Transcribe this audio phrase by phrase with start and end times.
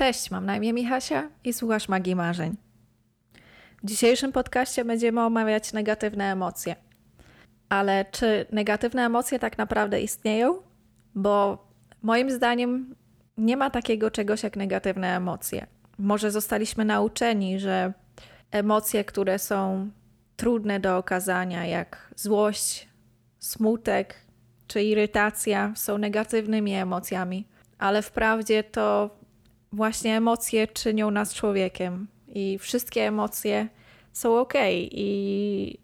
[0.00, 2.56] Cześć, mam na imię Michasia i słuchasz Magii Marzeń.
[3.82, 6.76] W dzisiejszym podcaście będziemy omawiać negatywne emocje.
[7.68, 10.62] Ale czy negatywne emocje tak naprawdę istnieją?
[11.14, 11.66] Bo
[12.02, 12.94] moim zdaniem
[13.36, 15.66] nie ma takiego czegoś jak negatywne emocje.
[15.98, 17.92] Może zostaliśmy nauczeni, że
[18.50, 19.90] emocje, które są
[20.36, 22.88] trudne do okazania, jak złość,
[23.38, 24.14] smutek
[24.66, 27.48] czy irytacja, są negatywnymi emocjami,
[27.78, 29.19] ale wprawdzie to
[29.72, 33.68] właśnie emocje czynią nas człowiekiem i wszystkie emocje
[34.12, 35.78] są ok i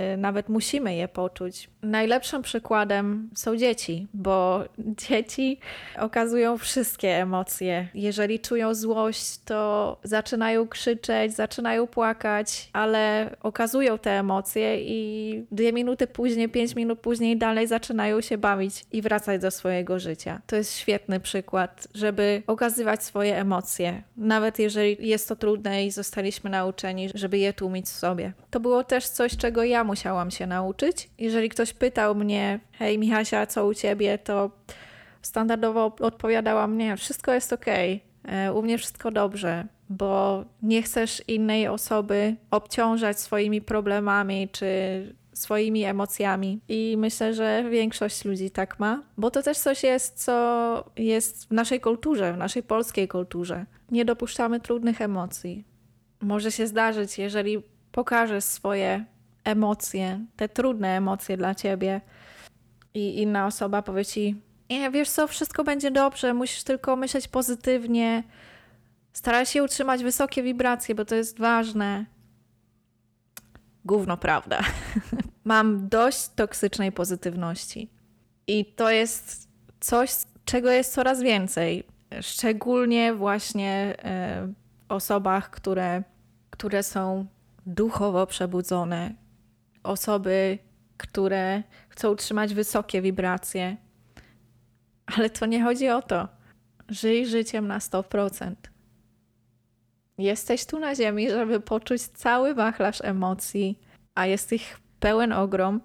[0.00, 1.70] Y, nawet musimy je poczuć.
[1.82, 4.64] Najlepszym przykładem są dzieci, bo
[5.08, 5.58] dzieci
[5.98, 7.88] okazują wszystkie emocje.
[7.94, 16.06] Jeżeli czują złość, to zaczynają krzyczeć, zaczynają płakać, ale okazują te emocje i dwie minuty
[16.06, 20.40] później, pięć minut później dalej zaczynają się bawić i wracać do swojego życia.
[20.46, 26.50] To jest świetny przykład, żeby okazywać swoje emocje, nawet jeżeli jest to trudne i zostaliśmy
[26.50, 28.32] nauczeni, żeby je tłumić w sobie.
[28.50, 31.10] To było też coś, czego ja musiałam się nauczyć.
[31.18, 34.50] Jeżeli ktoś pytał mnie, hej Michasia, co u ciebie, to
[35.22, 41.68] standardowo odpowiadałam, nie, wszystko jest ok, e, u mnie wszystko dobrze, bo nie chcesz innej
[41.68, 44.68] osoby obciążać swoimi problemami czy
[45.32, 46.60] swoimi emocjami.
[46.68, 51.50] I myślę, że większość ludzi tak ma, bo to też coś jest, co jest w
[51.50, 53.66] naszej kulturze, w naszej polskiej kulturze.
[53.90, 55.64] Nie dopuszczamy trudnych emocji.
[56.20, 59.04] Może się zdarzyć, jeżeli pokażesz swoje
[59.48, 62.00] emocje, te trudne emocje dla ciebie
[62.94, 68.22] i inna osoba powie ci, nie, wiesz co, wszystko będzie dobrze, musisz tylko myśleć pozytywnie,
[69.12, 72.06] staraj się utrzymać wysokie wibracje, bo to jest ważne.
[73.84, 74.60] Gówno prawda.
[75.44, 77.90] Mam dość toksycznej pozytywności.
[78.46, 79.48] I to jest
[79.80, 80.10] coś,
[80.44, 81.84] czego jest coraz więcej.
[82.20, 86.02] Szczególnie właśnie w osobach, które,
[86.50, 87.26] które są
[87.66, 89.14] duchowo przebudzone,
[89.82, 90.58] osoby,
[90.96, 93.76] które chcą utrzymać wysokie wibracje.
[95.16, 96.28] Ale to nie chodzi o to.
[96.88, 98.54] Żyj życiem na 100%.
[100.18, 103.80] Jesteś tu na ziemi, żeby poczuć cały wachlarz emocji,
[104.14, 105.80] a jest ich pełen ogrom,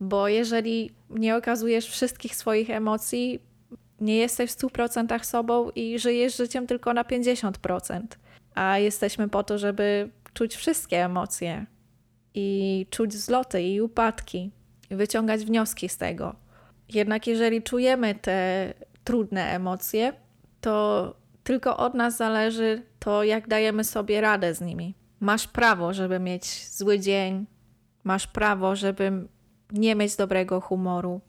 [0.00, 3.40] bo jeżeli nie okazujesz wszystkich swoich emocji,
[4.00, 8.00] nie jesteś w 100% sobą i żyjesz życiem tylko na 50%.
[8.54, 11.66] A jesteśmy po to, żeby czuć wszystkie emocje,
[12.34, 14.50] i czuć zloty i upadki,
[14.90, 16.34] i wyciągać wnioski z tego.
[16.88, 18.74] Jednak jeżeli czujemy te
[19.04, 20.12] trudne emocje,
[20.60, 21.14] to
[21.44, 24.94] tylko od nas zależy to, jak dajemy sobie radę z nimi.
[25.20, 27.46] Masz prawo, żeby mieć zły dzień,
[28.04, 29.28] masz prawo, żeby
[29.72, 31.20] nie mieć dobrego humoru,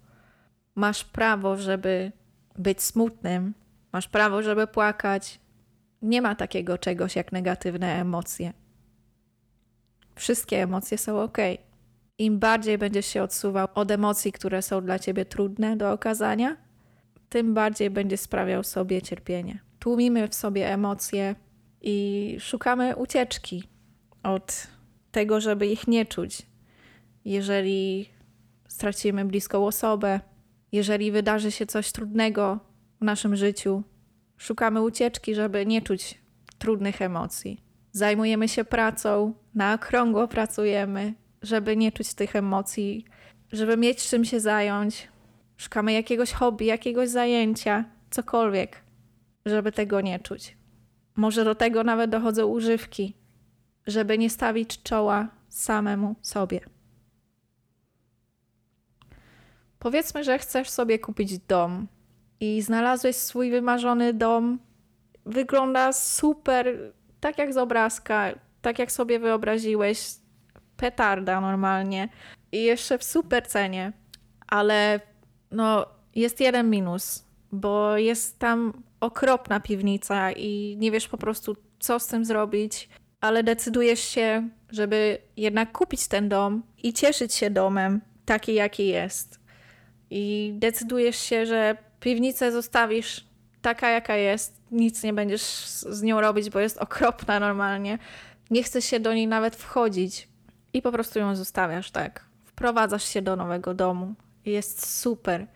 [0.75, 2.11] masz prawo, żeby
[2.57, 3.53] być smutnym,
[3.93, 5.39] masz prawo, żeby płakać.
[6.01, 8.53] Nie ma takiego czegoś jak negatywne emocje
[10.15, 11.37] wszystkie emocje są ok.
[12.17, 16.57] Im bardziej będziesz się odsuwał od emocji, które są dla ciebie trudne do okazania,
[17.29, 19.59] tym bardziej będziesz sprawiał sobie cierpienie.
[19.79, 21.35] Tłumimy w sobie emocje
[21.81, 23.63] i szukamy ucieczki
[24.23, 24.67] od
[25.11, 26.41] tego, żeby ich nie czuć.
[27.25, 28.09] Jeżeli
[28.67, 30.19] stracimy bliską osobę,
[30.71, 32.59] jeżeli wydarzy się coś trudnego
[33.01, 33.83] w naszym życiu,
[34.37, 36.21] szukamy ucieczki, żeby nie czuć
[36.57, 37.63] trudnych emocji.
[37.91, 43.05] Zajmujemy się pracą, na okrągło pracujemy, żeby nie czuć tych emocji,
[43.51, 45.07] żeby mieć czym się zająć.
[45.57, 48.81] Szukamy jakiegoś hobby, jakiegoś zajęcia, cokolwiek,
[49.45, 50.57] żeby tego nie czuć.
[51.15, 53.13] Może do tego nawet dochodzą używki,
[53.87, 56.59] żeby nie stawić czoła samemu sobie.
[59.79, 61.87] Powiedzmy, że chcesz sobie kupić dom
[62.39, 64.59] i znalazłeś swój wymarzony dom.
[65.25, 69.99] Wygląda super, tak jak z obrazka, tak jak sobie wyobraziłeś,
[70.77, 72.09] petarda normalnie.
[72.51, 73.93] I jeszcze w super cenie,
[74.47, 74.99] ale
[75.51, 81.99] no jest jeden minus, bo jest tam okropna piwnica i nie wiesz po prostu co
[81.99, 82.89] z tym zrobić,
[83.21, 89.39] ale decydujesz się, żeby jednak kupić ten dom i cieszyć się domem taki jaki jest.
[90.09, 93.30] I decydujesz się, że piwnicę zostawisz
[93.61, 97.97] taka jaka jest, nic nie będziesz z nią robić, bo jest okropna normalnie
[98.51, 100.27] nie chce się do niej nawet wchodzić
[100.73, 102.25] i po prostu ją zostawiasz, tak.
[102.45, 104.13] Wprowadzasz się do nowego domu.
[104.45, 105.47] Jest super.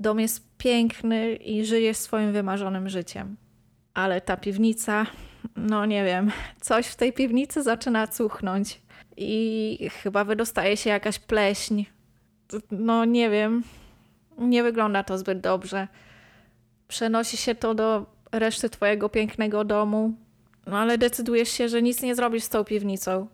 [0.00, 3.36] Dom jest piękny i żyjesz swoim wymarzonym życiem.
[3.94, 5.06] Ale ta piwnica,
[5.56, 8.80] no nie wiem, coś w tej piwnicy zaczyna cuchnąć
[9.16, 11.84] i chyba wydostaje się jakaś pleśń.
[12.70, 13.62] No nie wiem,
[14.38, 15.88] nie wygląda to zbyt dobrze.
[16.88, 20.14] Przenosi się to do reszty twojego pięknego domu,
[20.66, 23.26] no ale decydujesz się, że nic nie zrobisz z tą piwnicą.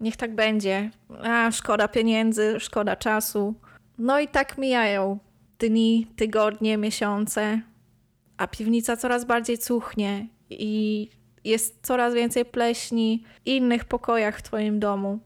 [0.00, 0.90] Niech tak będzie.
[1.22, 3.54] A, szkoda pieniędzy, szkoda czasu.
[3.98, 5.18] No i tak mijają
[5.58, 7.60] dni, tygodnie, miesiące,
[8.36, 11.08] a piwnica coraz bardziej cuchnie i
[11.44, 15.18] jest coraz więcej pleśni w innych pokojach w twoim domu.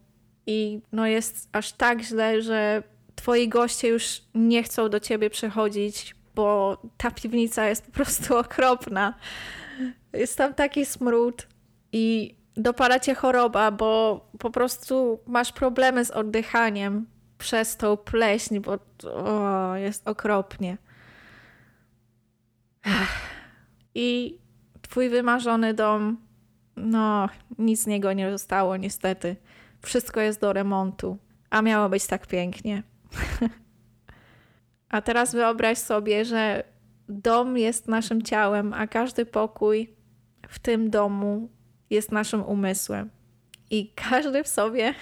[0.47, 2.83] I no jest aż tak źle, że
[3.15, 9.15] twoi goście już nie chcą do ciebie przychodzić, bo ta piwnica jest po prostu okropna.
[10.13, 11.47] Jest tam taki smród
[11.93, 17.07] i dopala cię choroba, bo po prostu masz problemy z oddychaniem
[17.39, 18.79] przez tą pleśń, bo
[19.15, 20.79] o, jest okropnie.
[23.95, 24.39] I
[24.83, 26.17] twój wymarzony dom,
[26.77, 29.37] no, nic z niego nie zostało, niestety.
[29.83, 31.19] Wszystko jest do remontu,
[31.51, 32.83] a miało być tak pięknie.
[34.93, 36.65] a teraz wyobraź sobie, że
[37.09, 39.95] dom jest naszym ciałem, a każdy pokój
[40.49, 41.49] w tym domu
[41.91, 43.11] jest naszym umysłem.
[43.71, 44.95] I każdy w sobie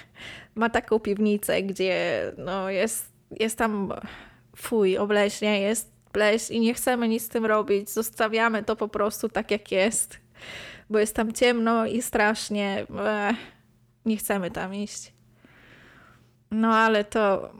[0.55, 3.93] ma taką piwnicę, gdzie no, jest, jest tam
[4.57, 7.91] fuj, obleśnie, jest pleś i nie chcemy nic z tym robić.
[7.91, 10.19] Zostawiamy to po prostu tak, jak jest,
[10.91, 12.87] bo jest tam ciemno i strasznie.
[13.29, 13.37] Ech,
[14.05, 15.13] nie chcemy tam iść.
[16.51, 17.53] No ale to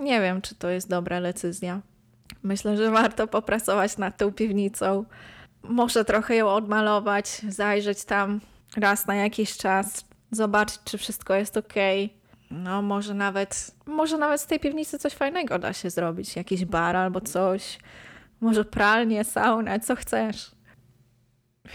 [0.00, 1.80] nie wiem, czy to jest dobra decyzja.
[2.42, 5.04] Myślę, że warto popracować nad tą piwnicą.
[5.62, 8.40] Może trochę ją odmalować, zajrzeć tam
[8.76, 11.74] raz na jakiś czas, zobaczyć, czy wszystko jest ok.
[12.50, 16.36] No, może nawet, może nawet z tej piwnicy coś fajnego da się zrobić.
[16.36, 17.78] Jakiś bar albo coś.
[18.40, 20.50] Może pralnie, saunę, co chcesz.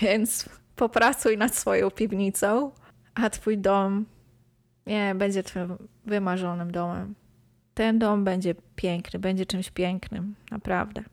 [0.02, 2.72] Więc popracuj nad swoją piwnicą,
[3.16, 4.06] a twój dom
[4.88, 7.16] nie będzie twoim wymarzonym domem.
[7.76, 11.04] Ten dom będzie piękny, będzie czymś pięknym, naprawdę.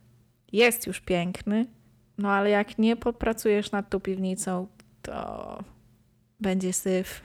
[0.53, 1.67] Jest już piękny,
[2.19, 4.67] no ale jak nie popracujesz nad tą piwnicą,
[5.03, 5.59] to
[6.41, 7.23] będzie syf.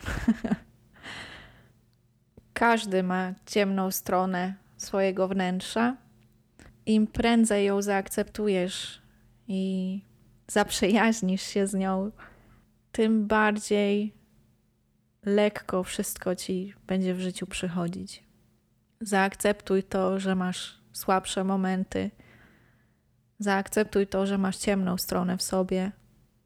[2.53, 5.97] Każdy ma ciemną stronę swojego wnętrza.
[6.85, 9.01] Im prędzej ją zaakceptujesz
[9.47, 10.01] i
[10.47, 12.11] zaprzyjaźnisz się z nią,
[12.91, 14.13] tym bardziej
[15.25, 18.26] lekko wszystko ci będzie w życiu przychodzić.
[19.01, 22.11] Zaakceptuj to, że masz słabsze momenty.
[23.39, 25.91] Zaakceptuj to, że masz ciemną stronę w sobie.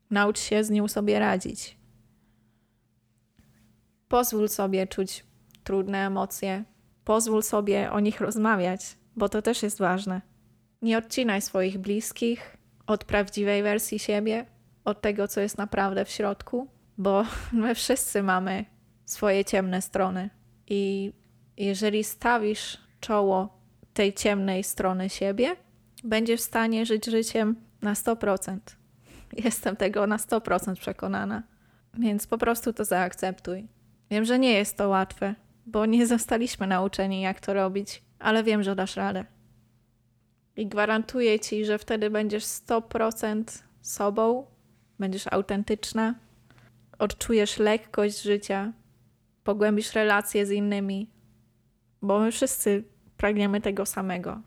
[0.09, 1.77] Naucz się z nią sobie radzić.
[4.07, 5.25] Pozwól sobie czuć
[5.63, 6.63] trudne emocje.
[7.03, 10.21] Pozwól sobie o nich rozmawiać, bo to też jest ważne.
[10.81, 12.57] Nie odcinaj swoich bliskich
[12.88, 14.45] od prawdziwej wersji siebie,
[14.86, 16.68] od tego, co jest naprawdę w środku,
[16.98, 18.65] bo my wszyscy mamy
[19.06, 20.30] swoje ciemne strony.
[20.68, 21.13] I
[21.66, 23.62] jeżeli stawisz czoło
[23.94, 25.56] tej ciemnej strony siebie,
[26.04, 28.58] będziesz w stanie żyć życiem na 100%.
[29.44, 31.44] Jestem tego na 100% przekonana.
[31.94, 33.68] Więc po prostu to zaakceptuj.
[34.12, 35.36] Wiem, że nie jest to łatwe,
[35.66, 39.25] bo nie zostaliśmy nauczeni, jak to robić, ale wiem, że dasz radę.
[40.56, 43.44] I gwarantuję ci, że wtedy będziesz 100%
[43.81, 44.46] sobą,
[45.00, 46.16] będziesz autentyczna,
[47.00, 48.74] odczujesz lekkość życia,
[49.44, 51.10] pogłębisz relacje z innymi,
[52.01, 52.83] bo my wszyscy
[53.18, 54.42] pragniemy tego samego.